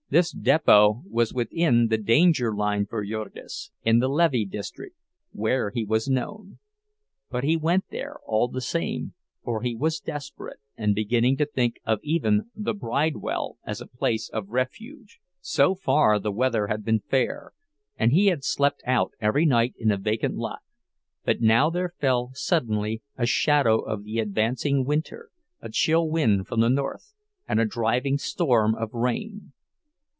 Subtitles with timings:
[0.11, 4.97] This depot was within the danger line for Jurgis—in the "Lêvée" district,
[5.31, 6.59] where he was known;
[7.29, 11.79] but he went there, all the same, for he was desperate, and beginning to think
[11.85, 15.21] of even the Bridewell as a place of refuge.
[15.39, 17.53] So far the weather had been fair,
[17.95, 20.59] and he had slept out every night in a vacant lot;
[21.23, 25.29] but now there fell suddenly a shadow of the advancing winter,
[25.61, 27.13] a chill wind from the north
[27.47, 29.53] and a driving storm of rain.